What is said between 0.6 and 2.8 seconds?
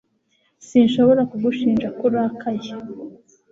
Sinshobora kugushinja ko urakaye